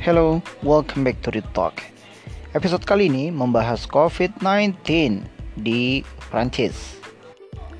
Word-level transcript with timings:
Hello, 0.00 0.40
welcome 0.64 1.04
back 1.04 1.20
to 1.20 1.28
the 1.28 1.44
talk. 1.52 1.76
Episode 2.56 2.88
kali 2.88 3.12
ini 3.12 3.28
membahas 3.28 3.84
COVID-19 3.84 4.72
di 5.60 6.00
Prancis. 6.32 6.96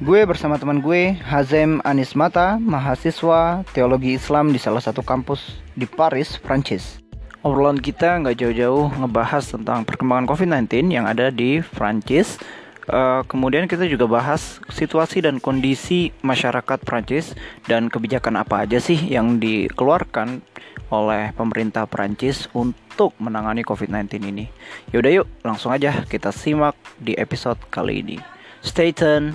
Gue 0.04 0.28
bersama 0.28 0.60
teman 0.60 0.84
gue, 0.84 1.16
Hazem 1.16 1.80
Anis 1.80 2.12
Mata, 2.12 2.60
mahasiswa 2.60 3.64
teologi 3.72 4.20
Islam 4.20 4.52
di 4.52 4.60
salah 4.60 4.84
satu 4.84 5.00
kampus 5.00 5.64
di 5.72 5.88
Paris, 5.88 6.36
Prancis. 6.36 7.00
Obrolan 7.40 7.80
kita 7.80 8.20
nggak 8.20 8.36
jauh-jauh 8.36 9.00
ngebahas 9.00 9.56
tentang 9.56 9.88
perkembangan 9.88 10.28
COVID-19 10.28 10.92
yang 10.92 11.08
ada 11.08 11.32
di 11.32 11.64
Prancis. 11.72 12.36
Uh, 12.84 13.24
kemudian 13.32 13.64
kita 13.64 13.88
juga 13.88 14.04
bahas 14.04 14.60
situasi 14.68 15.24
dan 15.24 15.40
kondisi 15.40 16.12
masyarakat 16.20 16.84
Prancis 16.84 17.32
dan 17.64 17.88
kebijakan 17.88 18.44
apa 18.44 18.68
aja 18.68 18.76
sih 18.76 19.08
yang 19.08 19.40
dikeluarkan 19.40 20.44
oleh 20.90 21.30
pemerintah 21.38 21.86
Prancis 21.86 22.50
untuk 22.50 23.14
menangani 23.22 23.62
COVID-19 23.62 24.26
ini. 24.26 24.46
Yaudah 24.90 25.22
yuk, 25.22 25.26
langsung 25.46 25.70
aja 25.70 26.02
kita 26.04 26.34
simak 26.34 26.74
di 26.98 27.14
episode 27.14 27.58
kali 27.70 28.02
ini. 28.02 28.18
Stay 28.60 28.90
tune. 28.90 29.32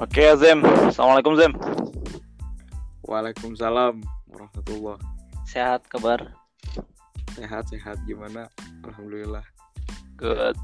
Oke 0.00 0.26
Azem, 0.26 0.58
Assalamualaikum 0.90 1.38
Zem 1.38 1.52
Waalaikumsalam 3.06 4.02
warahmatullah 4.26 4.98
Sehat 5.46 5.86
kabar? 5.86 6.34
Sehat-sehat 7.38 8.00
gimana? 8.08 8.50
Alhamdulillah 8.82 9.46
Good 10.18 10.58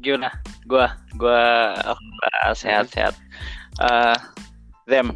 gimana 0.00 0.28
gua 0.68 0.92
gua 1.16 1.72
uh, 1.82 2.52
sehat 2.52 2.92
sehat 2.92 3.14
uh, 3.80 4.16
them 4.86 5.12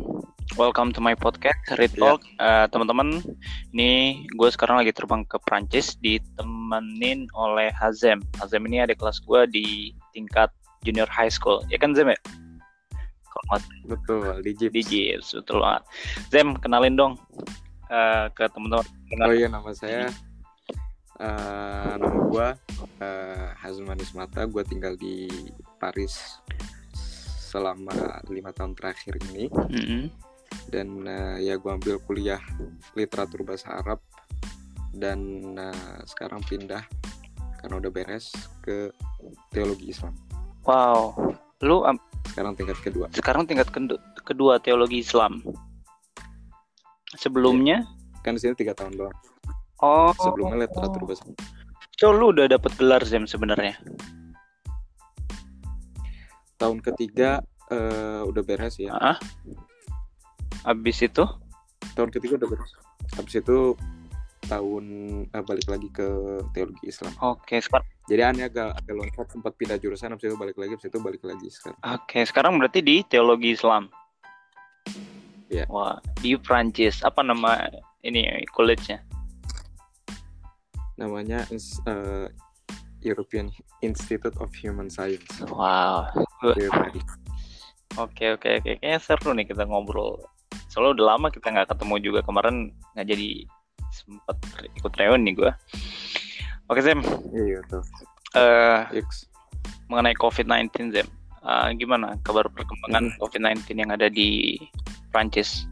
welcome 0.58 0.90
to 0.90 0.98
my 0.98 1.14
podcast 1.14 1.58
Read 1.78 1.94
iya. 1.94 2.00
Talk. 2.00 2.20
Yeah. 2.24 2.42
uh, 2.42 2.66
teman-teman 2.72 3.22
ini 3.70 4.24
gue 4.34 4.48
sekarang 4.50 4.82
lagi 4.82 4.90
terbang 4.90 5.22
ke 5.28 5.38
Prancis 5.46 5.94
ditemenin 6.02 7.30
oleh 7.38 7.70
Hazem. 7.70 8.18
Hazem 8.42 8.62
ini 8.66 8.82
ada 8.82 8.94
kelas 8.96 9.22
gue 9.22 9.46
di 9.46 9.66
tingkat 10.10 10.50
junior 10.82 11.06
high 11.06 11.30
school. 11.30 11.62
Ya 11.70 11.78
kan 11.78 11.94
Zem 11.94 12.10
ya? 12.10 12.18
Kalau 13.30 13.62
betul 13.86 14.42
di 14.42 14.52
Gips. 14.58 14.74
di 14.74 14.82
Gips 14.82 15.28
betul 15.38 15.62
banget. 15.62 15.82
Zem 16.34 16.48
kenalin 16.58 16.94
dong 16.98 17.12
uh, 17.92 18.26
ke 18.34 18.50
teman-teman. 18.50 18.86
Oh 19.22 19.34
iya 19.34 19.46
nama 19.46 19.70
saya 19.70 20.10
uh, 21.20 21.94
nama 22.00 22.18
gue 22.26 22.48
uh, 23.04 23.48
Hazmanis 23.60 24.16
Mata. 24.16 24.48
Gue 24.48 24.64
tinggal 24.64 24.96
di 24.96 25.28
Paris 25.76 26.40
selama 27.50 28.22
lima 28.32 28.50
tahun 28.56 28.72
terakhir 28.74 29.20
ini. 29.30 29.46
Mm 29.52 29.84
-hmm. 29.84 30.04
dan 30.66 30.88
uh, 31.06 31.36
ya 31.38 31.54
gue 31.54 31.70
ambil 31.70 32.02
kuliah 32.02 32.42
literatur 32.96 33.44
bahasa 33.46 33.78
Arab. 33.78 34.00
Dan 34.90 35.54
uh, 35.54 36.02
sekarang 36.08 36.42
pindah 36.42 36.82
karena 37.62 37.78
udah 37.78 37.92
beres 37.92 38.32
ke 38.64 38.90
teologi 39.52 39.92
Islam. 39.92 40.16
Wow. 40.66 41.14
Lu 41.60 41.84
um, 41.84 41.96
sekarang 42.32 42.56
tingkat 42.56 42.80
kedua. 42.80 43.06
sekarang 43.12 43.44
tingkat 43.44 43.68
kedua 44.24 44.58
teologi 44.58 45.04
Islam. 45.04 45.44
Sebelumnya? 47.14 47.84
Ya, 47.84 48.22
kan 48.22 48.38
di 48.38 48.40
sini 48.40 48.54
tiga 48.56 48.72
tahun 48.72 48.96
doang 48.96 49.29
Oh. 49.80 50.12
Sebelumnya 50.16 50.68
literatur 50.68 51.02
bahasa. 51.08 51.24
So 52.00 52.12
lu 52.12 52.32
udah 52.32 52.48
dapet 52.48 52.72
gelar 52.80 53.04
Zem 53.04 53.28
sebenarnya? 53.28 53.76
Tahun 56.60 56.78
ketiga 56.84 57.40
uh, 57.72 58.24
udah 58.28 58.42
beres 58.44 58.76
ya. 58.76 58.92
Ah. 58.96 59.16
Abis 60.68 61.00
itu? 61.04 61.24
Tahun 61.96 62.08
ketiga 62.12 62.36
udah 62.40 62.48
beres. 62.48 62.72
Abis 63.16 63.40
itu 63.40 63.76
tahun 64.48 64.84
uh, 65.30 65.44
balik 65.46 65.68
lagi 65.70 65.88
ke 65.92 66.08
teologi 66.52 66.88
Islam. 66.88 67.12
Oke, 67.22 67.56
okay, 67.56 67.58
sekarang. 67.62 67.88
Jadi 68.10 68.22
aneh 68.26 68.44
agak 68.50 68.74
agak 68.82 68.94
loncat 68.98 69.26
sempat 69.30 69.52
pindah 69.54 69.78
jurusan, 69.78 70.10
abis 70.10 70.26
itu 70.26 70.36
balik 70.36 70.58
lagi, 70.58 70.74
abis 70.74 70.90
itu 70.90 70.98
balik 70.98 71.22
lagi 71.22 71.46
sekarang. 71.48 71.78
Oke, 71.86 71.94
okay, 72.04 72.22
sekarang 72.26 72.52
berarti 72.58 72.80
di 72.82 73.06
teologi 73.06 73.54
Islam. 73.54 73.86
Ya. 75.50 75.66
Wah, 75.70 76.02
di 76.18 76.34
Prancis. 76.38 77.02
Apa 77.06 77.22
nama 77.22 77.70
ini 78.02 78.26
college-nya? 78.50 79.02
Namanya 81.00 81.48
uh, 81.88 82.28
European 83.00 83.48
Institute 83.80 84.36
of 84.38 84.52
Human 84.60 84.92
Science. 84.92 85.40
Wow. 85.48 86.12
Oke 87.98 88.36
oke 88.38 88.48
oke, 88.62 88.78
kayaknya 88.78 89.00
seru 89.02 89.34
nih 89.34 89.48
kita 89.48 89.66
ngobrol. 89.66 90.20
Soalnya 90.70 91.00
udah 91.00 91.06
lama 91.16 91.26
kita 91.32 91.50
nggak 91.50 91.74
ketemu 91.74 91.94
juga 91.98 92.20
kemarin 92.22 92.70
nggak 92.94 93.08
jadi 93.08 93.28
sempat 93.90 94.36
ikut 94.78 94.92
reuni 94.94 95.32
nih 95.32 95.34
gue. 95.42 95.52
Oke 96.70 96.80
Zem. 96.84 97.02
Iya 97.34 97.64
tuh. 97.66 97.82
Uh, 98.30 98.86
mengenai 99.90 100.14
COVID-19 100.22 100.94
Zem, 100.94 101.08
uh, 101.42 101.74
gimana 101.74 102.14
kabar 102.22 102.46
perkembangan 102.46 103.10
hmm. 103.10 103.18
COVID-19 103.18 103.58
yang 103.74 103.90
ada 103.90 104.06
di 104.06 104.54
Prancis? 105.10 105.66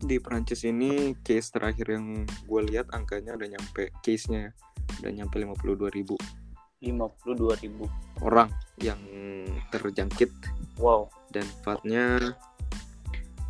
Di 0.00 0.16
Prancis 0.16 0.64
ini 0.64 1.12
case 1.20 1.52
terakhir 1.52 1.92
yang 1.92 2.24
gue 2.24 2.60
lihat 2.72 2.88
angkanya 2.96 3.36
udah 3.36 3.48
nyampe 3.52 3.92
case-nya 4.00 4.52
udah 5.00 5.12
nyampe 5.12 5.36
52 5.36 5.96
ribu. 5.96 6.16
52 6.80 7.62
ribu. 7.64 7.84
Orang 8.24 8.48
yang 8.80 9.00
terjangkit. 9.68 10.32
Wow. 10.80 11.12
Dan 11.28 11.44
fatnya 11.60 12.34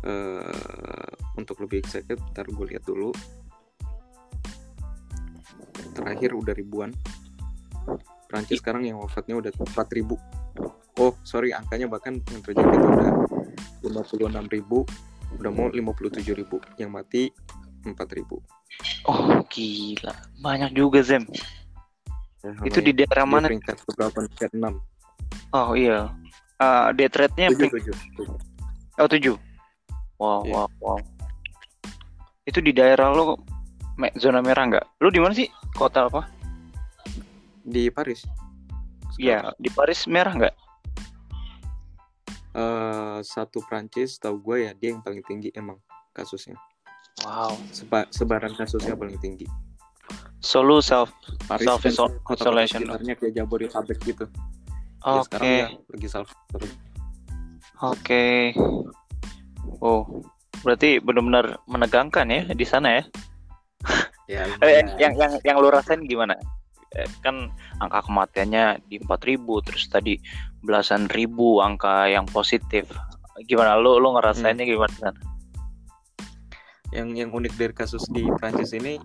uh, 0.03 1.11
untuk 1.39 1.63
lebih 1.63 1.81
excited 1.81 2.19
ntar 2.35 2.45
gue 2.47 2.65
lihat 2.75 2.83
dulu. 2.83 3.15
Terakhir 5.95 6.35
udah 6.35 6.53
ribuan. 6.55 6.91
Prancis 8.27 8.63
sekarang 8.63 8.87
yang 8.87 8.99
wafatnya 8.99 9.39
udah 9.39 9.51
4 9.51 9.97
ribu. 9.97 10.15
Oh 10.99 11.15
sorry 11.23 11.55
angkanya 11.55 11.87
bahkan 11.87 12.19
yang 12.31 12.43
terjangkit 12.43 12.79
udah 12.79 13.11
56 13.81 14.27
ribu 14.53 14.85
udah 15.39 15.51
mau 15.51 15.67
57 15.71 16.23
ribu 16.35 16.57
yang 16.75 16.91
mati 16.91 17.31
4 17.85 17.95
ribu. 18.17 18.41
Oh 19.07 19.41
gila. 19.47 20.13
Banyak 20.39 20.75
juga 20.75 21.01
Zem. 21.05 21.25
Ya, 22.41 22.51
itu 22.65 22.81
di 22.81 22.91
daerah 22.91 23.21
mana? 23.21 23.45
peringkat 23.45 23.77
berapa 23.93 24.17
peringkat 24.17 24.49
6 24.57 24.81
oh 25.53 25.77
iya. 25.77 26.09
Uh, 26.61 26.89
death 26.93 27.17
rate-nya 27.17 27.53
7, 27.53 27.69
7, 27.69 27.93
7. 28.17 29.01
oh 29.01 29.09
7 29.09 29.37
wow 30.17 30.41
yeah. 30.45 30.65
wow 30.65 30.67
wow. 30.81 30.97
Itu 32.49 32.57
di 32.61 32.73
daerah 32.73 33.13
lo 33.13 33.37
zona 34.17 34.41
merah 34.41 34.65
nggak? 34.65 34.85
Lu 35.05 35.13
di 35.13 35.21
mana 35.21 35.37
sih? 35.37 35.45
Kota 35.77 36.09
apa? 36.09 36.25
Di 37.61 37.93
Paris. 37.93 38.25
Iya, 39.21 39.53
di 39.61 39.69
Paris 39.69 40.09
merah 40.09 40.33
nggak? 40.33 40.55
Uh, 42.55 43.19
satu 43.23 43.63
Prancis 43.65 44.17
tahu 44.19 44.39
gue 44.41 44.57
ya 44.67 44.71
dia 44.75 44.95
yang 44.95 45.01
paling 45.03 45.23
tinggi 45.23 45.49
emang 45.55 45.79
kasusnya. 46.11 46.55
Wow. 47.23 47.55
Seba 47.71 48.07
sebaran 48.09 48.53
kasusnya 48.55 48.95
paling 48.95 49.19
tinggi. 49.19 49.47
Solo 50.41 50.81
self 50.81 51.13
Paris 51.45 51.67
self 51.67 51.83
isolation. 52.31 52.87
Sebenarnya 52.87 53.13
kayak 53.15 53.33
Jabodetabek 53.37 53.99
gitu. 54.03 54.25
Oke. 55.05 55.37
Okay. 55.37 55.57
Ya, 55.65 55.67
lagi 55.77 56.07
self 56.09 56.29
Oke. 56.51 56.69
Okay. 57.81 58.39
Oh, 59.81 60.21
berarti 60.61 61.01
benar-benar 61.01 61.57
menegangkan 61.65 62.29
ya 62.29 62.41
di 62.53 62.65
sana 62.65 63.01
ya? 63.01 63.03
ya 64.29 64.41
eh, 64.65 64.85
yang 65.01 65.17
yang 65.17 65.33
yang 65.41 65.55
lu 65.57 65.73
rasain 65.73 66.05
gimana? 66.05 66.37
Eh, 66.91 67.07
kan 67.23 67.47
angka 67.79 68.03
kematiannya 68.03 68.83
di 68.91 68.99
4000 68.99 69.63
terus 69.63 69.87
tadi 69.87 70.19
belasan 70.59 71.07
ribu 71.07 71.63
angka 71.63 72.11
yang 72.11 72.27
positif. 72.27 72.91
Gimana? 73.47 73.79
Lo 73.79 73.95
lo 73.95 74.19
ngerasainnya 74.19 74.67
hmm. 74.67 74.73
gimana? 74.75 75.09
Yang 76.91 77.09
yang 77.15 77.29
unik 77.31 77.53
dari 77.55 77.71
kasus 77.71 78.03
di 78.11 78.27
Prancis 78.35 78.75
ini 78.75 78.99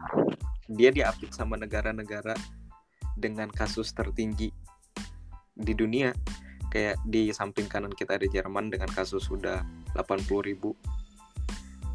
dia 0.66 0.90
diapit 0.90 1.30
sama 1.30 1.54
negara-negara 1.54 2.34
dengan 3.14 3.46
kasus 3.54 3.94
tertinggi 3.94 4.50
di 5.54 5.72
dunia. 5.72 6.10
Kayak 6.74 6.98
di 7.06 7.30
samping 7.30 7.70
kanan 7.70 7.94
kita 7.94 8.18
ada 8.18 8.26
Jerman 8.26 8.66
dengan 8.74 8.90
kasus 8.90 9.30
sudah 9.30 9.62
80 9.94 10.26
ribu 10.42 10.74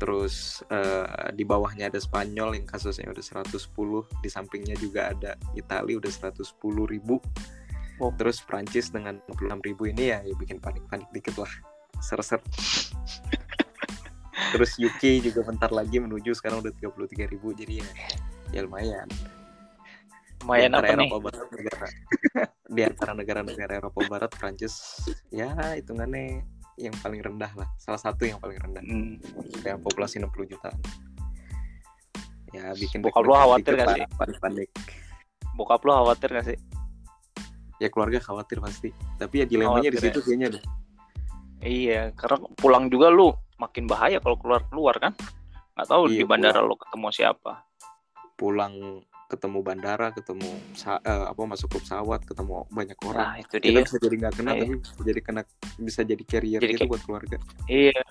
terus 0.01 0.65
uh, 0.73 1.29
di 1.29 1.45
bawahnya 1.45 1.93
ada 1.93 2.01
Spanyol 2.01 2.57
yang 2.57 2.65
kasusnya 2.65 3.13
udah 3.13 3.21
110 3.21 3.53
di 4.25 4.29
sampingnya 4.33 4.73
juga 4.81 5.13
ada 5.13 5.37
Italia 5.53 6.01
udah 6.01 6.09
110 6.09 6.41
ribu. 6.89 7.21
Oh. 8.01 8.09
terus 8.17 8.41
Prancis 8.41 8.89
dengan 8.89 9.21
56 9.29 9.61
ribu 9.61 9.85
ini 9.85 10.09
ya, 10.09 10.25
ya 10.25 10.33
bikin 10.33 10.57
panik-panik 10.57 11.05
dikit 11.13 11.37
lah. 11.37 11.53
Ser-ser. 12.01 12.41
Terus 14.57 14.73
UK 14.81 15.21
juga 15.21 15.45
bentar 15.45 15.69
lagi 15.69 16.01
menuju 16.01 16.33
sekarang 16.33 16.65
udah 16.65 16.73
33 16.73 17.29
ribu 17.29 17.53
jadi 17.53 17.85
ya 17.85 17.89
ya 18.57 18.59
lumayan. 18.65 19.05
Lumayan 20.41 20.73
apa 20.81 20.97
nih? 20.97 21.13
Negara. 21.13 21.87
di 22.75 22.81
antara 22.81 23.11
negara-negara 23.13 23.77
Eropa 23.77 24.01
Barat 24.07 24.31
Prancis 24.33 25.05
ya 25.29 25.53
hitungannya 25.77 26.41
yang 26.81 26.95
paling 26.97 27.21
rendah 27.21 27.51
lah 27.53 27.69
salah 27.77 27.97
satu 27.97 28.25
yang 28.25 28.37
paling 28.37 28.57
rendah 28.57 28.81
Hmm. 28.81 29.21
dengan 29.55 29.77
populasi 29.79 30.17
60 30.17 30.49
jutaan 30.49 30.77
ya 32.51 32.73
bikin 32.73 32.99
Bokap 32.99 33.23
lu 33.23 33.31
khawatir 33.31 33.73
gak 33.75 33.87
sih? 33.93 34.03
panik 34.41 34.69
Bokap 35.53 35.81
lu 35.81 35.91
khawatir 35.93 36.29
gak 36.31 36.45
sih? 36.45 36.57
ya 37.77 37.87
keluarga 37.87 38.19
khawatir 38.19 38.57
pasti 38.59 38.89
tapi 39.15 39.41
ya 39.41 39.45
dilemanya 39.45 39.89
di 39.89 39.97
Khawatir 39.97 40.11
situ 40.11 40.19
kayaknya 40.23 40.49
deh 40.57 40.63
Iya, 41.61 42.09
karena 42.17 42.41
pulang 42.57 42.89
juga 42.89 43.13
lu 43.13 43.29
makin 43.55 43.85
bahaya 43.85 44.17
kalau 44.17 44.33
keluar 44.33 44.65
keluar 44.65 44.97
kan. 44.97 45.13
Nggak 45.77 45.87
tahu 45.87 46.09
Iya, 46.09 46.17
di 46.17 46.23
bandara 46.25 46.57
lu 46.57 46.73
ketemu 46.73 47.07
siapa. 47.13 47.53
pulang 48.33 48.73
ketemu 49.31 49.59
bandara 49.61 50.11
ketemu 50.11 50.51
eh, 50.83 51.25
apa 51.25 51.41
masuk 51.41 51.71
ke 51.71 51.77
pesawat 51.79 52.19
ketemu 52.21 52.67
banyak 52.67 52.99
orang 53.01 53.23
Nah 53.23 53.35
itu 53.39 53.55
kita 53.55 53.79
dia. 53.79 53.83
bisa 53.87 53.97
jadi 53.97 54.15
nggak 54.19 54.33
kena 54.35 54.51
Iya. 54.51 54.59
tapi 54.61 54.73
bisa 54.77 55.01
jadi 55.01 55.21
kena 55.23 55.41
bisa 55.79 56.01
jadi 56.03 56.23
carrier 56.25 56.59
Jadi 56.59 56.73
gitu 56.73 56.83
buat 56.85 57.01
keluarga 57.01 57.37
Iya. 57.65 58.01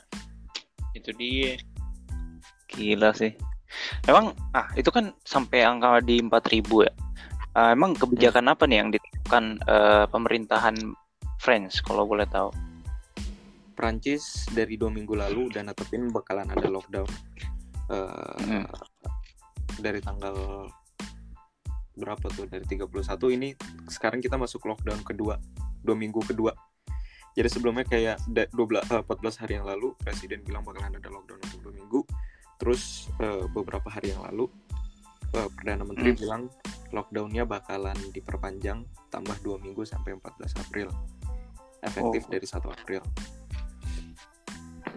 Itu 0.91 1.11
dia. 1.13 1.55
Gila 2.67 3.13
sih. 3.13 3.31
Emang 4.03 4.35
ah 4.51 4.67
itu 4.75 4.89
kan 4.89 5.15
sampai 5.23 5.63
angka 5.63 6.01
di 6.01 6.19
4000 6.19 6.83
ya. 6.83 6.93
Ah, 7.51 7.71
emang 7.71 7.95
kebijakan 7.95 8.47
apa 8.47 8.63
nih 8.65 8.79
yang 8.79 8.91
diterapkan 8.91 9.45
eh, 9.61 10.05
pemerintahan 10.07 10.75
France 11.39 11.79
kalau 11.81 12.03
boleh 12.05 12.27
tahu? 12.27 12.51
Prancis 13.73 14.45
dari 14.51 14.77
dua 14.77 14.87
minggu 14.89 15.15
lalu 15.15 15.49
udah 15.49 15.63
netepin 15.63 16.09
bakalan 16.09 16.47
ada 16.47 16.69
lockdown 16.69 17.09
Eh, 17.87 18.39
Hmm. 18.41 18.67
dari 19.79 19.99
tanggal 19.99 20.31
berapa 22.01 22.27
tuh? 22.33 22.49
Dari 22.49 22.65
31 22.65 22.89
ini 23.37 23.53
sekarang 23.87 24.19
kita 24.19 24.41
masuk 24.41 24.65
lockdown 24.65 25.05
kedua. 25.05 25.37
Dua 25.85 25.97
minggu 25.97 26.25
kedua. 26.25 26.57
Jadi 27.31 27.47
sebelumnya 27.47 27.87
kayak 27.87 28.19
da- 28.27 28.51
12 28.51 28.83
eh, 28.91 29.03
14 29.07 29.37
hari 29.39 29.53
yang 29.61 29.67
lalu 29.69 29.95
presiden 30.01 30.43
bilang 30.43 30.67
bakalan 30.67 30.97
ada 30.97 31.07
lockdown 31.07 31.39
untuk 31.39 31.61
dua 31.63 31.73
minggu. 31.77 32.01
Terus 32.59 33.13
eh, 33.21 33.45
beberapa 33.53 33.87
hari 33.87 34.11
yang 34.17 34.25
lalu 34.27 34.49
eh, 35.37 35.49
perdana 35.55 35.87
menteri 35.87 36.11
Hmm. 36.11 36.19
bilang 36.19 36.43
lockdownnya 36.91 37.47
bakalan 37.47 37.95
diperpanjang 38.11 38.83
tambah 39.09 39.39
dua 39.47 39.63
minggu 39.63 39.87
sampai 39.87 40.19
14 40.19 40.59
April. 40.59 40.91
Efektif 41.81 42.27
Oh. 42.27 42.31
dari 42.35 42.47
1 42.49 42.69
April 42.69 43.01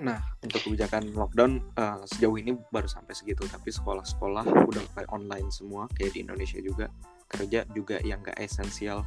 Nah, 0.02 0.18
untuk 0.42 0.58
kebijakan 0.66 1.14
lockdown 1.14 1.62
eh, 1.78 2.02
sejauh 2.10 2.38
ini 2.42 2.58
baru 2.74 2.90
sampai 2.90 3.14
segitu, 3.14 3.46
tapi 3.46 3.70
sekolah-sekolah 3.70 4.46
udah 4.66 4.84
mulai 4.90 5.08
online 5.14 5.50
semua, 5.54 5.86
kayak 5.94 6.18
di 6.18 6.26
Indonesia 6.26 6.58
juga. 6.58 6.90
Kerja 7.30 7.66
juga 7.74 8.02
yang 8.02 8.26
nggak 8.26 8.38
esensial 8.42 9.06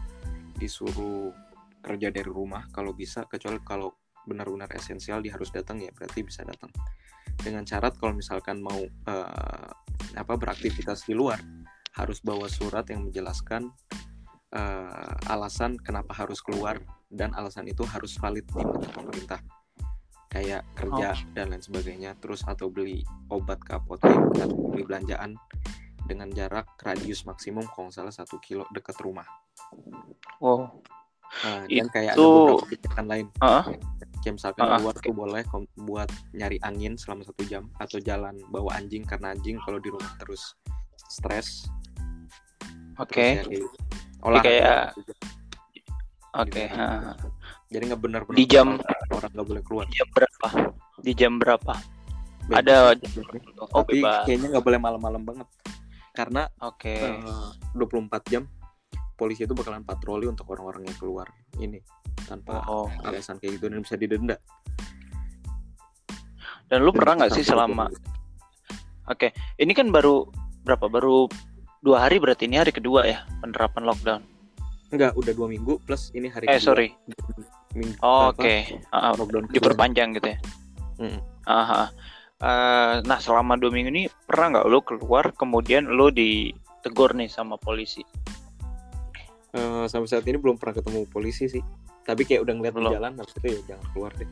disuruh 0.55 1.35
kerja 1.83 2.11
dari 2.11 2.27
rumah 2.27 2.67
kalau 2.71 2.95
bisa, 2.95 3.27
kecuali 3.27 3.59
kalau 3.63 3.95
benar-benar 4.27 4.67
esensial 4.75 5.23
dia 5.23 5.39
harus 5.39 5.55
datang 5.55 5.79
ya 5.79 5.91
berarti 5.95 6.23
bisa 6.23 6.43
datang. 6.43 6.71
Dengan 7.39 7.63
syarat 7.63 7.95
kalau 7.99 8.15
misalkan 8.15 8.63
mau 8.63 8.79
eh, 8.83 9.71
apa 10.15 10.35
beraktivitas 10.39 11.07
di 11.07 11.15
luar 11.15 11.39
harus 11.97 12.21
bawa 12.21 12.51
surat 12.51 12.87
yang 12.91 13.07
menjelaskan 13.07 13.71
eh, 14.55 15.15
alasan 15.31 15.79
kenapa 15.79 16.15
harus 16.15 16.43
keluar 16.43 16.79
dan 17.07 17.31
alasan 17.39 17.71
itu 17.71 17.87
harus 17.87 18.19
valid 18.19 18.45
di 18.51 18.63
mata 18.63 18.91
pemerintah 18.91 19.41
kayak 20.37 20.63
kerja 20.77 21.17
dan 21.33 21.49
lain 21.49 21.65
sebagainya 21.65 22.13
terus 22.21 22.45
atau 22.45 22.69
beli 22.69 23.01
obat 23.29 23.57
ke 23.59 23.73
apotek 23.73 24.13
atau 24.37 24.53
beli 24.69 24.85
belanjaan 24.85 25.41
dengan 26.05 26.29
jarak 26.31 26.69
radius 26.79 27.25
maksimum 27.25 27.65
kalau 27.73 27.89
salah 27.89 28.13
satu 28.13 28.37
kilo 28.39 28.69
dekat 28.71 29.01
rumah 29.01 29.25
Wow. 30.37 30.85
Nah, 31.43 31.65
dan 31.67 31.89
kayak 31.89 32.15
ada 32.15 32.21
Itu- 32.21 32.29
beberapa 32.31 32.63
kebijakan 32.69 33.05
lain 33.09 33.27
Ah, 33.41 33.65
kayak 34.21 34.35
misalkan 34.37 34.63
Ah, 34.63 34.77
keluar 34.79 34.95
tuh 34.95 35.11
boleh 35.11 35.43
buat 35.81 36.07
nyari 36.31 36.61
angin 36.61 36.95
selama 36.95 37.25
satu 37.25 37.43
jam 37.43 37.67
atau 37.77 37.97
jalan 37.99 38.37
bawa 38.47 38.77
anjing 38.77 39.03
karena 39.03 39.33
anjing 39.33 39.57
kalau 39.59 39.81
di 39.81 39.89
rumah 39.89 40.13
terus 40.21 40.53
stres 41.09 41.65
Oke. 42.97 43.43
terus 43.43 43.49
ya 43.49 43.65
kayak 43.65 43.69
olahraga. 44.23 44.77
Oke. 46.37 46.63
Gitu. 46.63 46.77
ah. 46.77 47.17
jadi 47.67 47.83
nggak 47.89 48.03
benar-benar 48.05 48.37
Di 48.37 48.45
jam- 48.47 48.79
orang 49.11 49.31
nggak 49.33 49.47
boleh 49.49 49.63
keluar 49.65 49.85
Di 49.89 49.97
jam 49.99 50.09
berapa? 50.39 50.49
Di 50.99 51.13
jam 51.13 51.37
berapa? 51.37 51.75
Bebas 52.47 52.59
Ada 52.63 52.77
Oh, 53.67 53.83
tapi 53.83 53.99
bebas. 53.99 54.23
kayaknya 54.23 54.49
nggak 54.53 54.65
boleh 54.65 54.79
malam-malam 54.79 55.23
banget 55.25 55.49
karena 56.13 56.47
Oke. 56.61 56.95
eh, 56.95 57.21
24 57.75 58.07
jam 58.27 58.47
polisi 59.13 59.43
itu 59.43 59.53
bakalan 59.53 59.83
patroli 59.83 60.25
untuk 60.25 60.47
orang-orang 60.49 60.87
yang 60.87 60.97
keluar 60.97 61.27
ini 61.57 61.81
tanpa 62.23 62.63
Oh. 62.65 62.87
alasan 63.03 63.37
kayak 63.37 63.59
gitu 63.59 63.67
dan 63.67 63.81
bisa 63.81 63.95
didenda. 63.95 64.37
Dan 66.67 66.83
lu 66.83 66.91
Dan 66.91 66.99
pernah 66.99 67.15
nggak 67.19 67.33
sih 67.33 67.43
selama. 67.43 67.87
Oke, 69.07 69.31
ini 69.57 69.71
kan 69.71 69.89
baru 69.89 70.27
berapa? 70.63 70.87
Baru 70.87 71.31
dua 71.79 72.03
hari 72.03 72.19
berarti 72.19 72.45
ini 72.45 72.59
hari 72.59 72.71
kedua 72.71 73.07
ya 73.07 73.23
penerapan 73.39 73.83
lockdown. 73.85 74.23
Enggak, 74.89 75.15
udah 75.15 75.33
dua 75.33 75.47
minggu 75.47 75.79
plus 75.83 76.11
ini 76.11 76.27
hari 76.27 76.47
Eh 76.47 76.59
kedua. 76.59 76.67
sorry. 76.67 76.89
Oh, 78.01 78.31
Oke, 78.31 78.81
Ah, 78.89 79.11
ah, 79.11 79.13
lockdown 79.15 79.47
kedua. 79.47 79.55
diperpanjang 79.55 80.09
gitu 80.15 80.29
ya. 80.33 80.39
Mm. 80.97 81.19
Aha. 81.45 81.83
Eh, 82.37 82.95
nah 83.03 83.17
selama 83.17 83.57
dua 83.57 83.71
minggu 83.71 83.89
ini 83.89 84.03
pernah 84.23 84.53
nggak 84.55 84.67
lu 84.67 84.81
keluar 84.81 85.33
kemudian 85.33 85.87
lu 85.87 86.09
ditegur 86.09 87.13
nih 87.13 87.27
sama 87.27 87.57
polisi? 87.57 88.05
Eh, 89.53 89.85
sampai 89.87 90.05
saat 90.07 90.25
ini 90.25 90.37
belum 90.37 90.57
pernah 90.57 90.77
ketemu 90.77 91.05
polisi 91.07 91.49
sih. 91.49 91.65
Tapi 92.03 92.23
kayak 92.23 92.45
udah 92.45 92.55
ngeliat 92.55 92.73
di 92.73 92.79
Belum. 92.79 92.93
jalan, 92.93 93.13
habis 93.17 93.35
itu 93.35 93.47
ya 93.49 93.61
jangan 93.67 93.87
keluar 93.91 94.11
deh. 94.15 94.29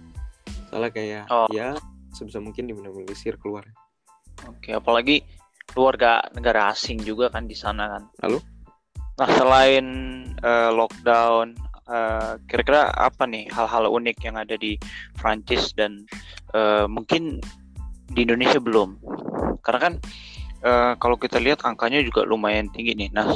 Soalnya 0.69 0.91
kayak 0.91 1.23
Oh. 1.26 1.49
ya 1.50 1.75
sebisa 2.11 2.38
mungkin 2.38 2.64
diminimalisir 2.64 3.35
keluar. 3.37 3.64
Oke, 4.46 4.70
apalagi 4.70 5.25
keluarga 5.67 6.23
negara 6.32 6.70
asing 6.70 7.00
juga 7.00 7.29
kan 7.29 7.44
di 7.44 7.56
sana 7.56 7.88
kan. 7.88 8.02
Lalu? 8.23 8.38
Nah 9.14 9.29
selain 9.32 9.87
eh, 10.37 10.70
lockdown, 10.70 11.56
eh, 11.89 12.33
kira-kira 12.49 12.93
apa 12.93 13.25
nih 13.29 13.49
hal-hal 13.53 13.89
unik 13.91 14.17
yang 14.25 14.37
ada 14.37 14.57
di 14.57 14.77
Prancis 15.17 15.73
dan 15.77 16.05
eh, 16.53 16.87
mungkin 16.89 17.41
di 18.13 18.21
Indonesia 18.25 18.61
belum? 18.61 19.01
Karena 19.61 19.81
kan 19.81 19.95
eh, 20.65 20.93
kalau 21.01 21.17
kita 21.17 21.41
lihat 21.41 21.65
angkanya 21.65 22.01
juga 22.05 22.25
lumayan 22.25 22.69
tinggi 22.73 22.97
nih. 22.97 23.11
Nah 23.13 23.33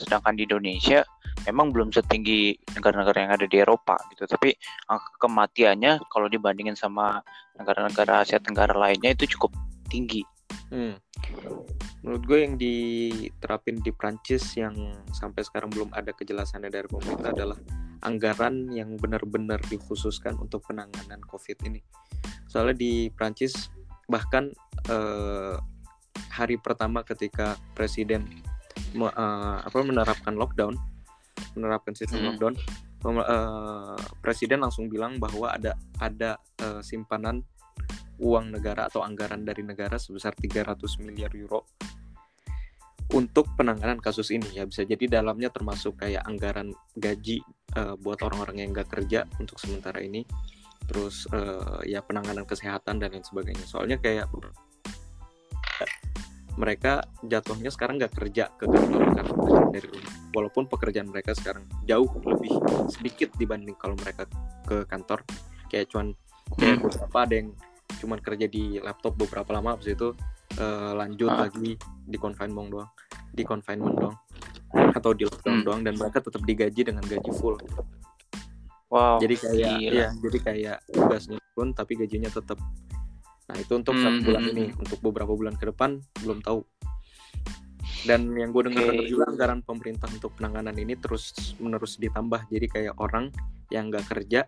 sedangkan 0.00 0.36
di 0.36 0.44
Indonesia 0.48 1.04
memang 1.44 1.70
belum 1.70 1.94
setinggi 1.94 2.56
negara-negara 2.74 3.18
yang 3.22 3.32
ada 3.36 3.46
di 3.46 3.56
Eropa 3.60 3.96
gitu. 4.12 4.26
Tapi 4.26 4.56
angka 4.88 5.28
kematiannya 5.28 6.02
kalau 6.10 6.26
dibandingin 6.26 6.74
sama 6.74 7.20
negara-negara 7.56 8.24
Asia 8.24 8.42
Tenggara 8.42 8.74
lainnya 8.74 9.12
itu 9.14 9.36
cukup 9.36 9.52
tinggi. 9.86 10.26
Hmm. 10.66 10.98
Menurut 12.02 12.22
gue 12.26 12.38
yang 12.42 12.54
diterapin 12.58 13.78
di 13.82 13.90
Prancis 13.94 14.54
yang 14.58 14.74
sampai 15.14 15.42
sekarang 15.46 15.70
belum 15.70 15.90
ada 15.94 16.10
kejelasannya 16.10 16.70
dari 16.70 16.86
pemerintah 16.90 17.30
adalah 17.30 17.58
anggaran 18.02 18.68
yang 18.72 18.96
benar-benar 19.00 19.60
dikhususkan 19.68 20.36
untuk 20.36 20.64
penanganan 20.66 21.20
COVID 21.24 21.62
ini. 21.68 21.80
Soalnya 22.50 22.76
di 22.76 23.08
Prancis 23.12 23.70
bahkan 24.06 24.52
eh, 24.86 25.56
hari 26.30 26.56
pertama 26.62 27.02
ketika 27.02 27.58
presiden 27.74 28.28
me- 28.94 29.10
eh, 29.12 29.58
apa 29.64 29.78
menerapkan 29.82 30.36
lockdown, 30.36 30.76
menerapkan 31.58 31.96
sistem 31.98 32.22
Hmm. 32.22 32.28
lockdown, 32.32 32.54
eh, 33.06 33.98
presiden 34.22 34.62
langsung 34.62 34.86
bilang 34.86 35.18
bahwa 35.18 35.50
ada 35.52 35.74
ada 35.98 36.38
eh, 36.62 36.80
simpanan 36.84 37.42
uang 38.16 38.56
negara 38.56 38.88
atau 38.88 39.04
anggaran 39.04 39.44
dari 39.44 39.60
negara 39.60 40.00
sebesar 40.00 40.32
300 40.32 40.96
miliar 41.04 41.28
euro 41.36 41.68
untuk 43.14 43.46
penanganan 43.54 44.02
kasus 44.02 44.34
ini 44.34 44.58
ya 44.58 44.66
bisa 44.66 44.82
jadi 44.82 45.20
dalamnya 45.20 45.52
termasuk 45.52 46.02
kayak 46.02 46.26
anggaran 46.26 46.74
gaji 46.98 47.38
eh, 47.74 47.94
buat 47.98 48.22
orang-orang 48.22 48.62
yang 48.62 48.70
nggak 48.70 48.88
kerja 48.92 49.26
untuk 49.42 49.58
sementara 49.58 49.98
ini. 49.98 50.22
Terus 50.86 51.26
eh, 51.34 51.90
ya 51.90 52.04
penanganan 52.04 52.46
kesehatan 52.46 53.02
dan 53.02 53.10
lain 53.10 53.26
sebagainya. 53.26 53.66
Soalnya 53.66 53.98
kayak 53.98 54.30
mereka 56.56 57.04
jatuhnya 57.20 57.68
sekarang 57.68 58.00
nggak 58.00 58.16
kerja 58.16 58.48
ke 58.56 58.64
kantor 58.64 59.02
karena 59.12 59.32
kerja 59.36 59.60
dari 59.76 59.88
rumah. 59.92 60.12
Walaupun 60.32 60.64
pekerjaan 60.68 61.08
mereka 61.12 61.36
sekarang 61.36 61.68
jauh 61.84 62.08
lebih 62.24 62.52
sedikit 62.88 63.28
dibanding 63.36 63.76
kalau 63.76 63.92
mereka 64.00 64.24
ke 64.64 64.88
kantor. 64.88 65.20
Kayak 65.68 65.92
cuman 65.92 66.16
kayak 66.56 66.80
beberapa 66.80 67.18
ada 67.20 67.34
yang 67.36 67.48
cuman 67.96 68.18
kerja 68.20 68.46
di 68.48 68.76
laptop 68.80 69.16
beberapa 69.16 69.52
lama 69.52 69.76
habis 69.76 69.92
itu 69.92 70.16
eh, 70.56 70.92
lanjut 70.96 71.28
Ah. 71.28 71.44
lagi 71.44 71.76
di 72.08 72.16
confinement 72.16 72.68
doang. 72.72 72.90
Di 73.36 73.42
confinement 73.44 73.96
doang 73.96 74.16
atau 74.92 75.10
di 75.12 75.24
lockdown 75.24 75.56
Hmm. 75.56 75.64
doang 75.64 75.82
dan 75.82 75.94
mereka 75.94 76.18
tetap 76.20 76.42
digaji 76.42 76.80
dengan 76.82 77.02
gaji 77.02 77.30
full 77.32 77.56
Wow. 78.86 79.18
jadi 79.18 79.34
kayak 79.34 79.56
gila. 79.82 79.92
ya 79.92 80.08
jadi 80.14 80.38
kayak 80.40 80.76
tugasnya 80.86 81.38
turun 81.50 81.74
tapi 81.74 81.92
gajinya 81.96 82.30
tetap 82.30 82.58
nah 83.46 83.56
itu 83.56 83.72
untuk 83.72 83.94
satu 83.94 84.14
Hmm, 84.14 84.24
bulan 84.24 84.42
hmm, 84.42 84.52
ini 84.52 84.64
untuk 84.74 84.98
beberapa 85.00 85.30
bulan 85.30 85.54
ke 85.54 85.66
depan 85.66 85.98
belum 86.20 86.38
tahu 86.40 86.62
dan 88.04 88.30
yang 88.32 88.50
gue 88.50 88.62
dengar 88.64 88.86
Oke. 88.88 89.06
juga 89.06 89.24
anggaran 89.26 89.60
pemerintah 89.60 90.06
untuk 90.06 90.30
penanganan 90.34 90.74
ini 90.74 90.94
terus 90.94 91.34
menerus 91.58 91.98
ditambah 91.98 92.46
jadi 92.46 92.66
kayak 92.66 92.94
orang 92.96 93.34
yang 93.68 93.90
nggak 93.90 94.06
kerja 94.06 94.46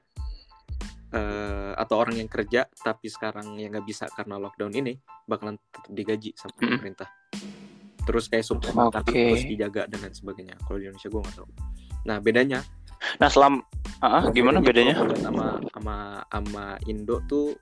eh, 1.10 1.72
atau 1.74 1.96
orang 1.96 2.14
yang 2.16 2.30
kerja 2.30 2.70
tapi 2.70 3.08
sekarang 3.08 3.58
yang 3.58 3.72
nggak 3.72 3.82
bisa 3.82 4.06
karena 4.08 4.38
lockdown 4.38 4.70
ini 4.70 4.94
bakalan 5.24 5.58
tetap 5.58 5.90
digaji 5.90 6.30
sama 6.34 6.54
pemerintah 6.54 7.10
terus 8.08 8.24
kayak 8.26 8.40
suplai 8.42 8.72
makanan 8.72 9.04
Oke. 9.04 9.12
terus 9.28 9.44
dijaga 9.44 9.82
dan 9.84 9.98
lain 10.00 10.14
sebagainya 10.14 10.56
kalau 10.64 10.80
di 10.80 10.88
Indonesia 10.88 11.08
gue 11.08 11.20
nggak 11.20 11.36
tahu 11.36 11.48
nah 12.02 12.16
bedanya 12.18 12.60
Nah, 13.22 13.30
selam 13.30 13.62
ah, 14.00 14.26
gimana 14.28 14.58
bedanya? 14.58 14.98
kalau 14.98 15.14
sama 15.14 15.46
sama 15.70 15.96
sama 16.26 16.64
Indo 16.84 17.22
tuh 17.24 17.54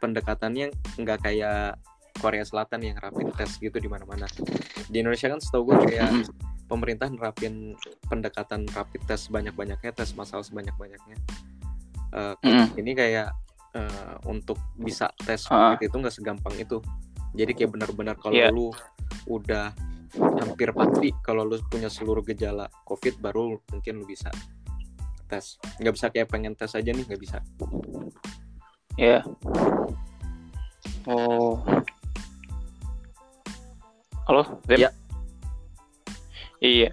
pendekatannya 0.00 0.68
nggak 1.00 1.18
kayak 1.22 1.80
Korea 2.14 2.44
Selatan 2.44 2.84
yang 2.84 2.96
rapid 2.96 3.32
test 3.36 3.56
gitu 3.56 3.76
di 3.76 3.88
mana-mana. 3.88 4.28
Di 4.84 5.00
Indonesia 5.00 5.28
kan 5.28 5.40
setahu 5.40 5.72
gue 5.72 5.76
kayak 5.86 6.12
Mm. 6.12 6.24
pemerintah 6.66 7.08
nerapin 7.08 7.72
pendekatan 8.04 8.68
rapid 8.68 9.00
test 9.06 9.28
banyak-banyaknya, 9.30 9.92
tes 9.92 10.12
masal 10.12 10.40
sebanyak-banyaknya. 10.40 11.16
Eh, 12.12 12.34
Mm-mm. 12.42 12.76
ini 12.76 12.92
kayak 12.92 13.32
eh, 13.72 14.14
untuk 14.24 14.60
bisa 14.74 15.08
tes. 15.18 15.40
COVID 15.44 15.80
itu 15.82 15.96
nggak 15.96 16.12
segampang 16.12 16.52
itu. 16.56 16.84
Jadi 17.32 17.52
kayak 17.52 17.70
benar-benar 17.70 18.16
kalau 18.16 18.32
Iya. 18.34 18.48
lu 18.48 18.72
udah 19.26 19.74
hampir 20.16 20.72
pasti 20.72 21.12
kalau 21.20 21.44
lu 21.44 21.60
punya 21.68 21.90
seluruh 21.90 22.24
gejala 22.24 22.70
COVID 22.88 23.20
baru 23.20 23.58
mungkin 23.70 24.00
lu 24.00 24.06
bisa 24.08 24.30
tes. 25.26 25.58
Nggak 25.82 25.94
bisa 25.94 26.06
kayak 26.14 26.28
pengen 26.30 26.54
tes 26.54 26.72
aja 26.72 26.90
nih 26.90 27.04
nggak 27.04 27.20
bisa. 27.20 27.38
Ya. 28.96 29.26
Oh. 31.04 31.60
Halo, 34.26 34.42
Zem? 34.66 34.82
Iya. 34.82 34.90
Iya. 36.58 36.90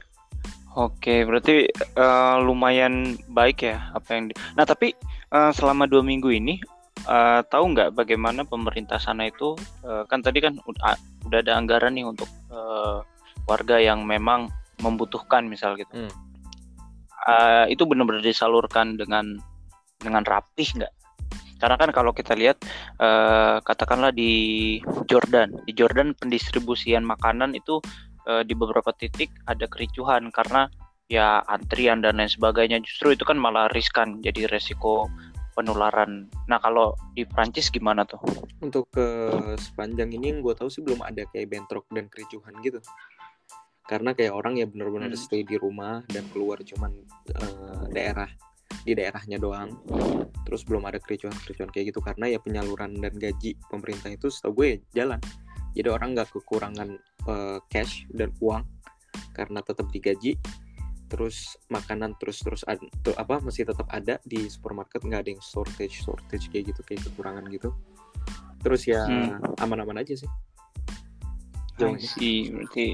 Oke, 0.74 1.22
berarti 1.22 1.70
eh, 1.74 2.36
lumayan 2.42 3.14
baik 3.30 3.62
ya 3.62 3.94
apa 3.94 4.18
yang 4.18 4.30
di... 4.30 4.34
Nah, 4.58 4.66
tapi 4.66 4.94
eh, 5.34 5.52
selama 5.54 5.86
dua 5.86 6.02
minggu 6.02 6.34
ini 6.34 6.58
eh, 7.06 7.42
tahu 7.46 7.64
nggak 7.74 7.94
bagaimana 7.94 8.42
pemerintah 8.46 8.98
sana 8.98 9.30
itu 9.30 9.54
eh, 9.86 10.04
kan 10.10 10.22
tadi 10.26 10.42
kan 10.42 10.58
udah 11.34 11.42
ada 11.42 11.58
anggaran 11.58 11.98
nih 11.98 12.06
untuk 12.06 12.30
eh, 12.54 13.02
warga 13.50 13.82
yang 13.82 14.06
memang 14.06 14.54
membutuhkan 14.86 15.50
misal 15.50 15.74
gitu. 15.74 15.90
Hmm. 15.90 16.14
Eh, 17.24 17.74
itu 17.74 17.90
benar-benar 17.90 18.22
disalurkan 18.22 19.00
dengan 19.00 19.42
dengan 19.98 20.22
rapih 20.22 20.70
nggak? 20.78 20.94
Karena 21.58 21.80
kan 21.80 21.90
kalau 21.96 22.12
kita 22.14 22.38
lihat 22.38 22.62
eh, 23.02 23.58
katakanlah 23.66 24.14
di 24.14 24.78
Jordan, 25.10 25.50
di 25.66 25.74
Jordan 25.74 26.14
pendistribusian 26.14 27.02
makanan 27.02 27.58
itu 27.58 27.82
eh, 28.30 28.46
di 28.46 28.54
beberapa 28.54 28.94
titik 28.94 29.34
ada 29.50 29.66
kericuhan 29.66 30.30
karena 30.30 30.70
ya 31.08 31.42
antrian 31.48 32.04
dan 32.04 32.20
lain 32.20 32.30
sebagainya. 32.30 32.84
Justru 32.84 33.16
itu 33.16 33.24
kan 33.24 33.40
malah 33.40 33.72
riskan, 33.72 34.20
jadi 34.20 34.46
resiko 34.52 35.08
penularan. 35.54 36.28
Nah 36.50 36.58
kalau 36.60 36.98
di 37.14 37.24
Prancis 37.24 37.70
gimana 37.70 38.04
tuh? 38.04 38.20
Untuk 38.60 38.90
ke 38.90 39.30
sepanjang 39.62 40.12
ini 40.12 40.34
yang 40.34 40.40
gue 40.42 40.54
tahu 40.58 40.68
sih 40.68 40.82
belum 40.82 41.06
ada 41.06 41.24
kayak 41.30 41.48
bentrok 41.54 41.86
dan 41.94 42.10
kericuhan 42.10 42.54
gitu. 42.66 42.82
Karena 43.84 44.16
kayak 44.16 44.34
orang 44.34 44.58
ya 44.58 44.66
benar-benar 44.66 45.12
Hmm. 45.14 45.20
stay 45.20 45.44
di 45.46 45.60
rumah 45.60 46.02
dan 46.10 46.26
keluar 46.34 46.60
cuman 46.64 46.92
eh, 47.30 47.82
daerah 47.94 48.30
di 48.84 48.92
daerahnya 48.98 49.38
doang. 49.38 49.70
Terus 50.44 50.66
belum 50.68 50.84
ada 50.90 51.00
kericuhan-kericuhan 51.00 51.72
kayak 51.72 51.94
gitu 51.94 52.00
karena 52.04 52.28
ya 52.28 52.40
penyaluran 52.42 53.00
dan 53.00 53.14
gaji 53.16 53.56
pemerintah 53.70 54.12
itu 54.12 54.28
setahu 54.28 54.64
gue 54.64 54.68
ya 54.68 54.78
jalan. 55.04 55.20
Jadi 55.74 55.88
orang 55.90 56.18
nggak 56.18 56.30
kekurangan 56.34 56.90
eh, 57.30 57.60
cash 57.70 58.10
dan 58.12 58.34
uang 58.42 58.64
karena 59.34 59.60
tetap 59.62 59.88
digaji. 59.90 60.38
Terus 61.14 61.62
makanan 61.70 62.18
terus-terus 62.18 62.66
ad- 62.66 62.90
tuh 63.06 63.14
apa 63.14 63.38
masih 63.38 63.70
tetap 63.70 63.86
ada 63.94 64.18
di 64.26 64.50
supermarket 64.50 65.06
nggak 65.06 65.22
ada 65.22 65.30
yang 65.38 65.44
shortage 65.46 66.02
shortage 66.02 66.50
kayak 66.50 66.74
gitu 66.74 66.82
kayak 66.82 67.06
kekurangan 67.06 67.46
gitu. 67.54 67.70
Terus 68.66 68.82
ya 68.90 69.06
Hmm. 69.06 69.38
aman-aman 69.62 70.02
aja 70.02 70.18
sih. 70.18 70.26
I 70.26 71.78
Jauh 71.78 71.94
ini. 71.94 72.06
see, 72.06 72.38
berarti 72.50 72.86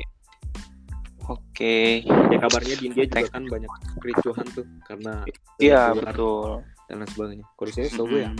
oke. 1.25 1.77
Ya 2.03 2.37
kabarnya 2.39 2.75
di 2.75 2.85
India 2.91 3.05
juga 3.07 3.27
kan 3.31 3.43
banyak 3.47 3.71
kericuhan 3.99 4.45
tuh 4.51 4.67
karena 4.83 5.23
Iya 5.55 5.95
betul. 5.95 6.63
dan 6.87 6.95
lain 6.99 7.09
sebagainya. 7.11 7.45
Kalau 7.55 7.67
di 7.67 7.73
sini 7.73 7.87
setahu 7.87 8.07
gue 8.09 8.21
ya. 8.23 8.31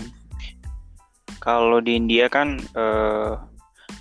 Kalau 1.40 1.80
di 1.80 1.92
India 1.96 2.28
kan 2.28 2.60
eh, 2.60 3.32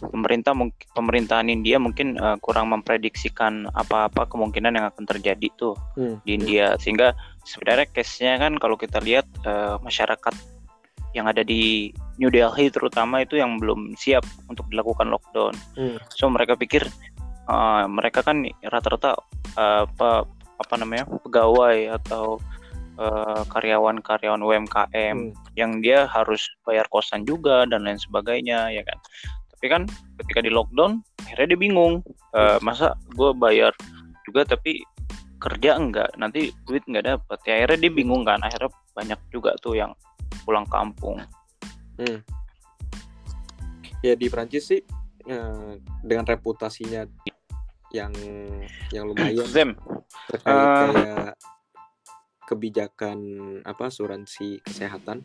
pemerintah 0.01 0.53
pemerintahan 0.95 1.49
India 1.49 1.81
mungkin 1.81 2.15
eh, 2.17 2.37
kurang 2.45 2.71
memprediksikan 2.71 3.67
apa-apa 3.73 4.29
kemungkinan 4.29 4.77
yang 4.77 4.87
akan 4.89 5.05
terjadi 5.09 5.49
tuh 5.59 5.75
Hmm, 5.99 6.21
di 6.23 6.39
India 6.39 6.77
sehingga 6.79 7.17
sebenarnya 7.43 7.87
case-nya 7.91 8.39
kan 8.39 8.57
kalau 8.61 8.77
kita 8.79 9.01
lihat 9.03 9.27
eh, 9.45 9.77
masyarakat 9.83 10.35
yang 11.17 11.25
ada 11.25 11.41
di 11.41 11.89
New 12.21 12.29
Delhi 12.29 12.69
terutama 12.69 13.25
itu 13.25 13.41
yang 13.41 13.57
belum 13.57 13.97
siap 13.97 14.23
untuk 14.53 14.69
dilakukan 14.69 15.09
lockdown. 15.09 15.55
Hmm. 15.75 15.97
So 16.13 16.29
mereka 16.29 16.55
pikir 16.55 16.85
eh, 17.49 17.85
mereka 17.89 18.21
kan 18.23 18.45
rata-rata 18.63 19.17
eh, 19.57 19.83
apa 19.89 20.29
apa 20.59 20.75
namanya 20.75 21.07
pegawai 21.23 21.97
atau 22.03 22.43
karyawan-karyawan 23.55 24.43
UMKM 24.43 25.31
Hmm. 25.31 25.31
yang 25.55 25.79
dia 25.79 26.11
harus 26.11 26.51
bayar 26.67 26.83
kosan 26.91 27.23
juga 27.23 27.63
dan 27.63 27.87
lain 27.87 27.95
sebagainya 27.95 28.75
ya 28.75 28.83
kan. 28.83 28.99
Tapi 29.59 29.67
kan 29.69 29.83
ketika 30.17 30.39
di 30.41 30.49
lockdown 30.49 31.03
akhirnya 31.21 31.55
dia 31.55 31.61
bingung 31.61 31.95
Eh, 32.29 32.59
masa 32.61 32.93
gue 33.11 33.33
bayar 33.33 33.73
juga 34.23 34.45
tapi 34.45 34.85
kerja 35.39 35.75
enggak 35.75 36.13
nanti 36.15 36.53
duit 36.63 36.85
nggak 36.85 37.09
dapet 37.09 37.39
ya 37.43 37.53
akhirnya 37.57 37.79
dia 37.81 37.93
bingung 37.95 38.23
kan 38.23 38.37
akhirnya 38.39 38.69
banyak 38.93 39.17
juga 39.31 39.57
tuh 39.59 39.75
yang 39.75 39.91
pulang 40.45 40.67
kampung 40.67 41.17
Hmm. 41.97 42.21
Ya 43.99 44.13
di 44.13 44.29
Prancis 44.29 44.69
sih 44.69 44.85
eh, 45.25 45.73
dengan 46.01 46.23
reputasinya 46.23 47.09
yang 47.91 48.13
yang 48.93 49.09
lumayan 49.09 49.49
Zem 49.51 49.73
terkait 50.29 50.53
Eh. 50.53 50.93
kayak 50.93 51.35
kebijakan 52.45 53.19
apa 53.63 53.89
asuransi 53.89 54.61
kesehatan 54.63 55.25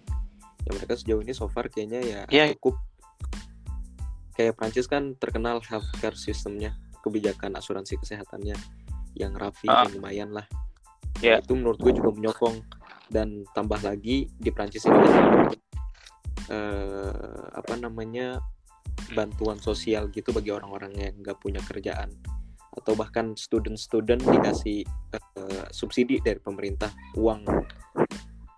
yang 0.64 0.74
mereka 0.74 0.96
sejauh 0.96 1.20
ini 1.20 1.36
so 1.36 1.46
far 1.46 1.68
kayaknya 1.68 2.00
ya 2.00 2.20
Iya. 2.28 2.56
cukup 2.56 2.80
kayak 4.34 4.58
Prancis 4.58 4.86
kan 4.86 5.14
terkenal 5.16 5.62
healthcare 5.62 6.18
sistemnya 6.18 6.74
kebijakan 7.02 7.54
asuransi 7.54 7.98
kesehatannya 7.98 8.56
yang 9.14 9.34
rapi 9.34 9.66
Ah. 9.66 9.86
dan 9.86 9.94
lumayan 9.94 10.30
lah 10.32 10.46
Iya. 11.22 11.40
itu 11.40 11.54
menurut 11.54 11.78
gue 11.78 11.94
juga 11.94 12.10
menyokong 12.12 12.58
dan 13.08 13.46
tambah 13.54 13.78
lagi 13.80 14.26
di 14.34 14.50
Prancis 14.50 14.84
ini 14.84 14.98
eh, 16.50 17.14
apa 17.54 17.74
namanya 17.78 18.42
bantuan 19.14 19.60
sosial 19.60 20.10
gitu 20.10 20.34
bagi 20.34 20.50
orang-orang 20.50 20.92
yang 20.98 21.14
nggak 21.22 21.38
punya 21.40 21.62
kerjaan 21.64 22.10
atau 22.74 22.98
bahkan 22.98 23.38
student-student 23.38 24.20
dikasih 24.20 24.82
eh, 25.14 25.66
subsidi 25.70 26.18
dari 26.20 26.42
pemerintah 26.42 26.90
uang 27.16 27.46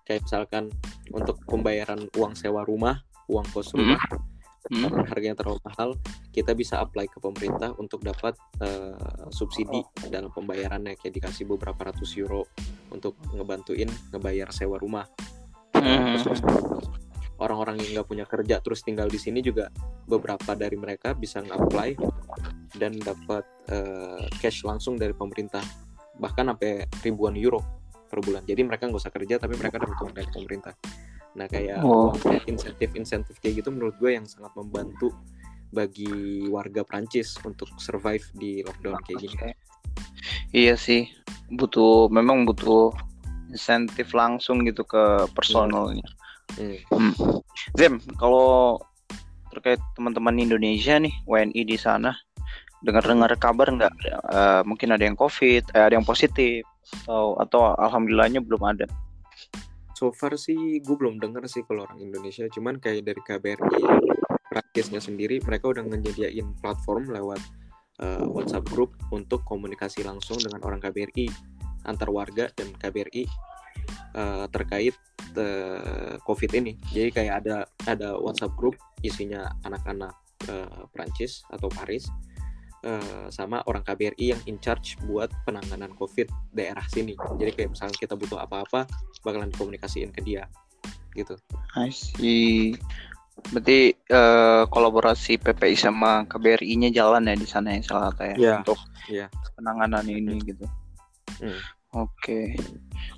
kayak 0.01 0.23
misalkan 0.23 0.71
untuk 1.11 1.41
pembayaran 1.43 2.07
uang 2.15 2.33
sewa 2.33 2.63
rumah 2.63 2.95
uang 3.27 3.45
kos 3.51 3.73
rumah 3.73 3.99
Hmm. 3.99 4.21
Karena 4.65 5.05
harganya 5.05 5.37
terlalu 5.37 5.59
mahal 5.61 5.89
kita 6.33 6.57
bisa 6.57 6.81
apply 6.81 7.05
ke 7.05 7.21
pemerintah 7.21 7.71
untuk 7.77 8.01
dapat 8.01 8.33
eh, 8.59 9.29
subsidi 9.29 9.85
dalam 10.09 10.33
pembayarannya. 10.33 10.97
Kayak 10.97 11.21
dikasih 11.21 11.45
beberapa 11.45 11.93
ratus 11.93 12.17
euro 12.17 12.49
untuk 12.89 13.15
ngebantuin 13.31 13.87
ngebayar 14.11 14.49
sewa 14.49 14.81
rumah. 14.81 15.05
Hmm. 15.77 16.17
Orang-orang 17.35 17.83
yang 17.83 17.99
nggak 17.99 18.07
punya 18.07 18.25
kerja 18.25 18.63
terus 18.63 18.81
tinggal 18.81 19.11
di 19.11 19.19
sini 19.19 19.43
juga 19.43 19.67
beberapa 20.07 20.55
dari 20.55 20.79
mereka 20.79 21.11
bisa 21.11 21.43
nge-apply 21.43 21.99
dan 22.79 22.95
dapat 22.97 23.43
eh, 23.69 24.25
cash 24.41 24.65
langsung 24.65 24.97
dari 24.97 25.13
pemerintah. 25.13 25.61
Bahkan 26.15 26.55
sampai 26.55 26.87
ribuan 27.03 27.35
euro 27.37 27.61
per 28.07 28.23
bulan. 28.23 28.41
Jadi 28.47 28.61
mereka 28.63 28.87
nggak 28.87 29.01
usah 29.03 29.13
kerja 29.13 29.35
tapi 29.37 29.59
mereka 29.59 29.77
dapat 29.77 29.97
uang 29.99 30.15
dari 30.15 30.29
pemerintah 30.31 30.73
nah 31.35 31.45
kayak 31.51 31.83
Oh. 31.83 32.15
insentif-insentif 32.47 33.37
kayak 33.43 33.59
gitu 33.63 33.69
menurut 33.69 33.95
gue 33.99 34.15
yang 34.15 34.23
sangat 34.23 34.55
membantu 34.55 35.11
bagi 35.75 36.47
warga 36.47 36.87
Prancis 36.87 37.35
untuk 37.43 37.67
survive 37.75 38.23
di 38.39 38.63
lockdown 38.63 38.95
kayak 39.03 39.19
gini. 39.27 39.51
Iya 40.55 40.79
sih, 40.79 41.11
butuh 41.51 42.07
memang 42.07 42.47
butuh 42.47 42.95
insentif 43.51 44.15
langsung 44.15 44.63
gitu 44.63 44.87
ke 44.87 45.27
personalnya. 45.35 46.07
Hmm. 46.55 47.11
Zem, 47.75 47.99
kalau 48.15 48.79
terkait 49.51 49.79
teman-teman 49.99 50.39
Indonesia 50.39 50.95
nih 50.99 51.11
WNI 51.27 51.61
di 51.67 51.75
sana, 51.75 52.15
dengar-dengar 52.83 53.35
kabar 53.35 53.67
nggak? 53.71 53.93
eh, 54.31 54.61
mungkin 54.63 54.95
ada 54.95 55.03
yang 55.03 55.19
COVID, 55.19 55.75
eh, 55.75 55.83
ada 55.83 55.93
yang 55.95 56.07
positif, 56.07 56.63
atau 57.03 57.35
atau 57.39 57.75
alhamdulillahnya 57.75 58.39
belum 58.43 58.61
ada. 58.63 58.87
So 59.95 60.11
far 60.11 60.35
sih 60.35 60.83
gue 60.83 60.95
belum 60.99 61.23
dengar 61.23 61.47
sih 61.47 61.63
kalau 61.63 61.87
orang 61.87 62.03
Indonesia, 62.03 62.43
cuman 62.51 62.83
kayak 62.83 63.07
dari 63.07 63.21
KBRI 63.23 63.81
Prancisnya 64.51 64.99
sendiri 64.99 65.39
mereka 65.39 65.71
udah 65.71 65.87
nyediain 65.87 66.51
platform 66.59 67.15
lewat 67.15 67.39
eh, 68.03 68.27
WhatsApp 68.27 68.67
group 68.67 68.91
untuk 69.15 69.47
komunikasi 69.47 70.03
langsung 70.03 70.35
dengan 70.35 70.59
orang 70.67 70.83
KBRI 70.83 71.31
antar 71.87 72.11
warga 72.11 72.51
dan 72.51 72.75
KBRI 72.75 73.23
eh, 74.19 74.45
terkait 74.51 74.95
eh, 75.39 76.15
COVID 76.19 76.51
ini. 76.59 76.75
Jadi 76.91 77.09
kayak 77.15 77.33
ada 77.47 77.63
ada 77.87 78.19
WhatsApp 78.19 78.51
group 78.59 78.75
isinya 78.99 79.47
anak-anak 79.63 80.11
eh, 80.51 80.83
Prancis 80.91 81.47
atau 81.47 81.71
Paris 81.71 82.11
eh, 82.85 83.25
sama 83.33 83.65
orang 83.65 83.81
KBRI 83.81 84.37
yang 84.37 84.41
in 84.45 84.61
charge 84.61 84.95
buat 85.09 85.33
penanganan 85.43 85.91
COVID 85.97 86.29
daerah 86.53 86.85
sini. 86.87 87.17
Jadi 87.17 87.51
kayak 87.51 87.69
misalnya 87.73 87.97
kita 87.97 88.13
butuh 88.13 88.37
apa-apa 88.39 88.85
bakalan 89.25 89.49
dikomunikasiin 89.49 90.13
ke 90.13 90.21
dia 90.21 90.45
gitu. 91.17 91.33
I 91.73 91.89
see. 91.89 92.77
Berarti 93.51 93.91
eh, 93.91 94.63
kolaborasi 94.69 95.41
PPI 95.41 95.75
sama 95.75 96.23
KBRI-nya 96.29 96.93
jalan 96.93 97.27
ya 97.27 97.35
di 97.35 97.47
sana 97.49 97.75
ya 97.75 97.81
salah 97.83 98.13
kata 98.13 98.23
ya 98.31 98.35
Iya, 98.37 98.53
untuk 98.63 98.79
iya. 99.11 99.25
penanganan 99.59 100.05
ini 100.07 100.39
gitu. 100.45 100.65
Hmm. 101.41 101.59
Oke. 101.95 102.55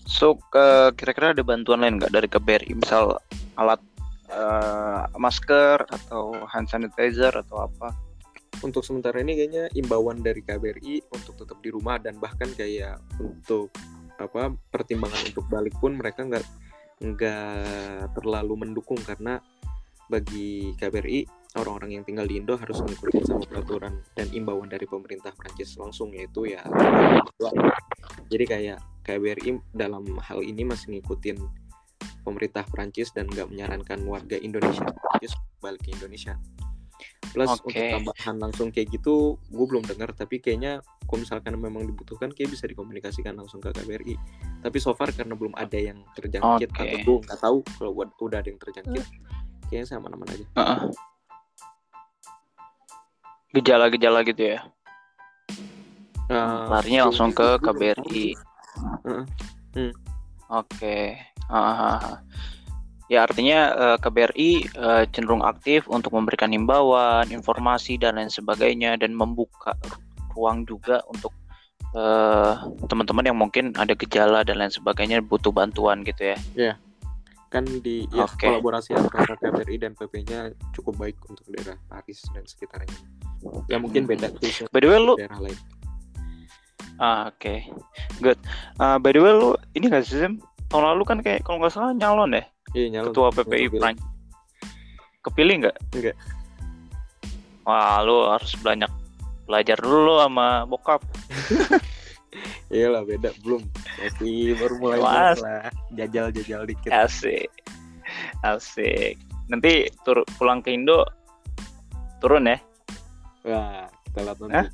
So 0.09 0.37
ke- 0.49 0.93
kira-kira 0.97 1.33
ada 1.33 1.43
bantuan 1.45 1.81
lain 1.85 1.97
nggak 2.01 2.13
dari 2.13 2.27
KBRI 2.29 2.73
misal 2.77 3.17
alat 3.57 3.81
eh, 4.29 5.01
masker 5.17 5.85
atau 5.85 6.33
hand 6.49 6.69
sanitizer 6.69 7.33
atau 7.33 7.65
apa? 7.69 7.93
Untuk 8.65 8.81
sementara 8.81 9.21
ini 9.21 9.37
kayaknya 9.37 9.69
imbauan 9.77 10.25
dari 10.25 10.41
KBRI 10.41 11.13
untuk 11.13 11.37
tetap 11.37 11.61
di 11.61 11.69
rumah 11.69 12.01
dan 12.01 12.17
bahkan 12.17 12.49
kayak 12.57 12.97
untuk 13.21 13.69
apa 14.17 14.49
pertimbangan 14.73 15.29
untuk 15.29 15.45
balik 15.45 15.77
pun 15.77 15.93
mereka 15.93 16.25
nggak 16.25 16.45
nggak 16.97 18.17
terlalu 18.17 18.65
mendukung 18.65 18.97
karena 18.97 19.37
bagi 20.09 20.73
KBRI 20.73 21.29
orang-orang 21.59 22.01
yang 22.01 22.03
tinggal 22.07 22.25
di 22.25 22.41
Indo 22.41 22.57
harus 22.57 22.81
mengikuti 22.81 23.21
sama 23.21 23.45
peraturan 23.45 24.01
dan 24.17 24.27
imbauan 24.33 24.65
dari 24.65 24.89
pemerintah 24.89 25.29
Prancis 25.37 25.77
langsung 25.77 26.09
yaitu 26.15 26.49
ya 26.49 26.65
jadi 28.31 28.45
kayak 28.49 28.79
KBRI 29.05 29.61
dalam 29.75 30.03
hal 30.17 30.41
ini 30.41 30.65
masih 30.65 30.97
ngikutin 30.97 31.37
pemerintah 32.25 32.65
Prancis 32.67 33.13
dan 33.13 33.29
nggak 33.29 33.53
menyarankan 33.53 34.01
warga 34.09 34.39
Indonesia 34.41 34.89
Prancis 34.89 35.37
balik 35.61 35.85
ke 35.85 35.93
Indonesia 35.93 36.33
plus 37.27 37.49
Oke. 37.51 37.67
untuk 37.69 37.83
tambahan 37.91 38.35
langsung 38.39 38.67
kayak 38.69 38.87
gitu 38.89 39.37
gue 39.47 39.65
belum 39.67 39.83
dengar 39.85 40.11
tapi 40.11 40.39
kayaknya 40.39 40.79
kalau 41.05 41.23
misalkan 41.23 41.53
memang 41.55 41.85
dibutuhkan 41.85 42.31
kayak 42.31 42.51
bisa 42.51 42.65
dikomunikasikan 42.65 43.35
langsung 43.35 43.59
ke 43.59 43.69
KBRI 43.69 44.15
tapi 44.59 44.77
so 44.77 44.91
far 44.91 45.11
karena 45.11 45.33
belum 45.33 45.53
ada 45.53 45.77
yang 45.77 46.01
terjangkit 46.13 46.69
Oke. 46.69 46.81
atau 46.81 46.97
gue 46.97 47.15
nggak 47.23 47.39
tahu 47.39 47.57
kalau 47.77 47.91
udah- 47.95 48.17
udah 48.19 48.37
ada 48.41 48.49
yang 48.49 48.59
terjangkit 48.59 49.05
kayaknya 49.67 49.85
sama 49.85 50.09
aman 50.09 50.27
aja 50.27 50.45
Heeh. 50.55 50.79
Gejala-gejala 53.47 54.27
gitu 54.27 54.43
ya. 54.53 54.59
Eh, 56.27 56.63
Larinya 56.67 57.07
langsung 57.07 57.31
ke 57.31 57.57
KBRI. 57.57 58.03
sih. 58.11 58.31
Heeh. 59.07 59.91
Oke. 60.51 61.15
Ah, 61.47 62.19
Ya 63.07 63.23
artinya 63.23 63.59
eh, 63.71 63.97
KBRI 64.03 64.51
eh, 64.67 65.03
cenderung 65.15 65.39
aktif 65.39 65.87
untuk 65.87 66.11
memberikan 66.11 66.51
himbauan, 66.51 67.31
informasi 67.31 67.95
dan 67.95 68.19
lain 68.19 68.27
sebagainya 68.27 68.99
dan 68.99 69.15
membuka 69.15 69.71
ru- 69.79 70.03
ruang 70.35 70.67
juga 70.67 70.99
untuk 71.07 71.31
eh, 71.95 72.53
teman-teman 72.91 73.23
yang 73.31 73.39
mungkin 73.39 73.71
ada 73.79 73.95
gejala 73.95 74.43
dan 74.43 74.59
lain 74.59 74.71
sebagainya 74.71 75.23
butuh 75.23 75.55
bantuan 75.55 76.03
gitu 76.03 76.35
ya. 76.35 76.37
kan 77.47 77.63
di 77.63 78.03
ya, 78.11 78.27
Oke. 78.27 78.43
kolaborasi 78.43 78.91
antara 78.91 79.39
KBRI 79.39 79.79
dan 79.79 79.95
PP-nya 79.95 80.51
cukup 80.75 80.99
baik 80.99 81.15
untuk 81.31 81.47
daerah 81.47 81.79
Paris 81.87 82.27
dan 82.35 82.43
sekitarnya. 82.43 82.91
Ya 83.71 83.79
mungkin 83.79 84.03
beda 84.03 84.35
case 84.35 84.67
By 84.67 84.83
the 84.83 84.91
way 84.91 84.99
lu 84.99 85.15
daerah 85.15 85.39
lain. 85.39 85.55
ah 86.99 87.31
oke. 87.31 87.55
Good. 88.19 88.35
Ah, 88.75 88.99
by 88.99 89.15
the 89.15 89.23
way 89.23 89.31
lu 89.31 89.55
ini 89.79 89.87
gak 89.87 90.03
sih? 90.03 90.27
Tahun 90.67 90.83
lalu 90.83 91.07
kan 91.07 91.23
kayak 91.23 91.47
kalau 91.47 91.63
nggak 91.63 91.71
salah 91.71 91.95
nyalon 91.95 92.35
deh 92.35 92.43
Iya 92.75 92.85
nyalon. 92.91 93.13
ketua 93.13 93.29
PPI. 93.31 93.65
Prancis. 93.71 94.05
Kepilih 95.23 95.55
nggak? 95.67 95.77
Nggak. 95.95 96.17
Wah, 97.67 97.99
lu 98.03 98.31
harus 98.31 98.55
banyak 98.63 98.91
belajar 99.47 99.77
dulu 99.79 100.23
sama 100.23 100.63
bokap. 100.67 101.01
Iya 102.67 102.91
lah 102.91 103.01
beda 103.07 103.31
belum. 103.47 103.63
Masih 103.95 104.51
baru 104.59 104.75
mulai 104.77 104.99
Mas. 104.99 105.39
lah. 105.39 105.71
Jajal-jajal 105.95 106.67
dikit. 106.67 106.91
Asik. 106.91 107.47
Asik. 108.43 109.15
Nanti 109.47 109.87
tur 110.03 110.27
pulang 110.35 110.59
ke 110.59 110.75
Indo 110.75 111.07
turun 112.19 112.51
ya. 112.51 112.59
Wah 113.47 113.87
kita 114.11 114.19
lihat 114.19 114.37
nanti. 114.43 114.51
Hah? 114.51 114.67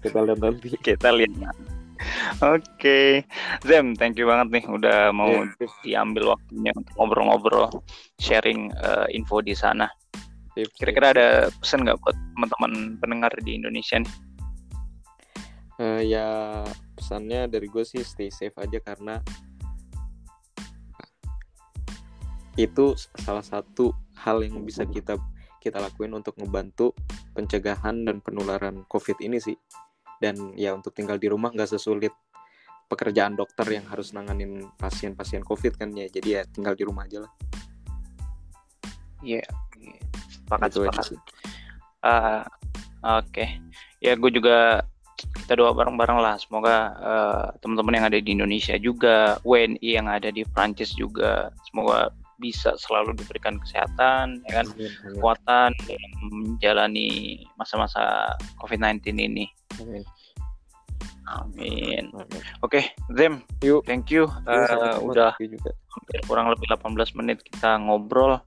kita 0.00 0.18
lihat 0.24 0.38
nanti. 0.40 0.68
Kita 0.80 1.08
lihat. 1.12 1.54
Oke. 2.54 3.24
Zem, 3.66 3.94
thank 3.98 4.14
you 4.18 4.26
banget 4.28 4.60
nih 4.60 4.64
udah 4.70 5.10
mau 5.10 5.30
sip, 5.58 5.70
diambil 5.82 6.38
waktunya 6.38 6.70
untuk 6.76 6.94
ngobrol-ngobrol 6.96 7.66
sharing 8.22 8.70
eh, 8.74 9.06
info 9.14 9.42
di 9.42 9.54
sana. 9.56 9.90
Kira-kira 10.54 11.14
ada 11.14 11.28
pesan 11.62 11.86
nggak 11.86 11.98
buat 12.02 12.16
teman-teman 12.34 12.72
pendengar 12.98 13.32
di 13.42 13.58
Indonesia 13.58 14.02
nih? 14.02 14.14
Eh, 15.78 16.02
ya 16.10 16.26
pesannya 16.98 17.46
dari 17.46 17.70
gue 17.70 17.86
sih 17.86 18.02
stay 18.02 18.34
safe 18.34 18.58
aja 18.58 18.82
karena 18.82 19.22
itu 22.58 22.98
salah 23.22 23.46
satu 23.46 23.94
hal 24.18 24.42
yang 24.42 24.66
bisa 24.66 24.82
kita 24.82 25.14
kita 25.62 25.78
lakuin 25.78 26.18
untuk 26.18 26.34
ngebantu 26.42 26.90
pencegahan 27.38 28.02
dan 28.02 28.18
penularan 28.18 28.82
COVID 28.90 29.22
ini 29.22 29.38
sih. 29.38 29.54
Dan 30.18 30.54
ya 30.58 30.74
untuk 30.74 30.94
tinggal 30.94 31.16
di 31.16 31.30
rumah 31.30 31.54
nggak 31.54 31.70
sesulit 31.78 32.12
pekerjaan 32.88 33.36
dokter 33.38 33.68
yang 33.68 33.84
harus 33.86 34.10
nanganin 34.12 34.66
pasien-pasien 34.76 35.46
COVID 35.46 35.78
kan 35.78 35.94
ya. 35.94 36.06
Jadi 36.10 36.28
ya 36.38 36.42
tinggal 36.48 36.74
di 36.74 36.84
rumah 36.84 37.06
aja 37.06 37.26
lah. 37.26 37.32
Iya. 39.22 39.46
Sepakat, 40.28 40.68
Gitu 40.70 40.86
sepakat. 40.86 41.18
Ah, 41.98 42.46
Oke, 42.98 43.62
ya 44.02 44.18
gue 44.18 44.30
juga 44.34 44.82
kita 45.14 45.54
doa 45.54 45.70
bareng-bareng 45.70 46.18
lah. 46.18 46.34
Semoga 46.42 46.76
eh, 46.98 47.46
teman-teman 47.62 47.94
yang 47.94 48.06
ada 48.10 48.18
di 48.18 48.30
Indonesia 48.34 48.74
juga, 48.74 49.38
WNI 49.46 49.90
yang 50.02 50.10
ada 50.10 50.34
di 50.34 50.42
Prancis 50.42 50.90
juga, 50.98 51.54
semoga 51.70 52.10
bisa 52.38 52.70
selalu 52.78 53.14
diberikan 53.14 53.58
kesehatan, 53.58 54.40
ya 54.46 54.62
kan, 54.62 54.66
Amin, 54.70 54.86
amin, 54.88 55.14
kekuatan 55.18 55.70
dalam 55.84 56.12
menjalani 56.24 57.08
masa-masa 57.54 58.32
COVID-19 58.58 58.98
ini. 59.18 59.46
amin, 59.78 60.02
Amin. 61.28 62.04
amin. 62.14 62.40
Oke, 62.62 62.94
Zem, 63.12 63.44
Yuk. 63.60 63.84
thank 63.84 64.08
you. 64.08 64.24
Yuk, 64.24 64.48
Eh, 64.48 64.66
sama-sama. 64.66 65.04
udah 65.04 65.32
juga. 65.36 65.70
hampir 65.92 66.18
kurang 66.24 66.46
lebih 66.48 66.66
18 66.70 67.12
menit 67.14 67.38
kita 67.42 67.76
ngobrol. 67.76 68.40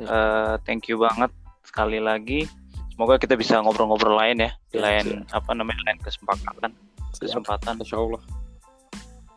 Eh, 0.00 0.54
thank 0.64 0.88
you 0.88 0.96
banget 0.96 1.28
sekali 1.62 2.00
lagi. 2.00 2.48
Semoga 2.94 3.18
kita 3.18 3.34
bisa 3.34 3.58
ngobrol-ngobrol 3.58 4.14
lain 4.14 4.38
ya 4.40 4.50
di 4.70 4.78
Siap, 4.78 4.86
lain 4.86 5.06
apa 5.34 5.50
namanya 5.52 5.82
lain 5.84 5.98
kesempatan 6.00 6.70
kesempatan 7.18 7.74
Insya 7.82 7.98
Allah. 7.98 8.22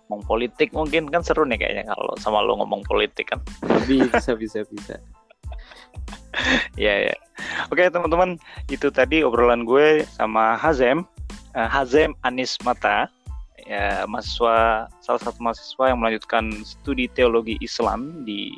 Ngomong 0.07 0.23
politik 0.23 0.71
mungkin 0.71 1.11
kan 1.11 1.19
seru 1.19 1.43
nih 1.43 1.59
kayaknya 1.59 1.91
kalau 1.91 2.15
sama 2.19 2.39
lo 2.43 2.55
ngomong 2.63 2.83
politik 2.87 3.31
kan. 3.35 3.39
Bisa, 3.85 4.33
bisa, 4.35 4.63
bisa. 4.67 4.95
Iya 6.77 7.11
ya. 7.11 7.15
Oke 7.73 7.89
teman-teman 7.89 8.37
itu 8.69 8.93
tadi 8.93 9.25
obrolan 9.25 9.65
gue 9.65 10.05
sama 10.05 10.53
Hazem 10.53 11.01
Eh, 11.57 11.65
Hazem 11.65 12.13
Anis 12.21 12.53
Mata 12.61 13.09
ya 13.65 14.05
mahasiswa 14.05 14.85
salah 15.01 15.21
satu 15.25 15.41
mahasiswa 15.41 15.89
yang 15.89 15.99
melanjutkan 15.99 16.53
studi 16.61 17.09
teologi 17.11 17.57
Islam 17.65 18.23
di 18.23 18.53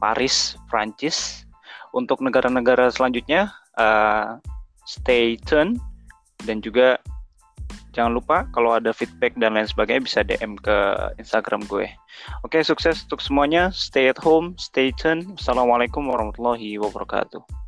Paris 0.00 0.56
Prancis 0.66 1.44
untuk 1.92 2.24
negara-negara 2.24 2.88
selanjutnya 2.88 3.52
eh, 3.76 4.40
stay 4.88 5.36
tune 5.44 5.76
dan 6.48 6.64
juga 6.64 6.96
jangan 7.92 8.12
lupa 8.16 8.48
kalau 8.50 8.76
ada 8.76 8.90
feedback 8.90 9.36
dan 9.38 9.54
lain 9.54 9.68
sebagainya 9.68 10.02
bisa 10.02 10.20
DM 10.26 10.58
ke 10.58 10.76
Instagram 11.20 11.64
gue. 11.70 11.88
Oke, 12.44 12.60
sukses 12.60 13.04
untuk 13.08 13.20
semuanya. 13.24 13.70
Stay 13.72 14.10
at 14.10 14.18
home, 14.20 14.56
stay 14.58 14.92
tuned. 14.96 15.38
Assalamualaikum 15.38 16.04
warahmatullahi 16.08 16.76
wabarakatuh. 16.80 17.61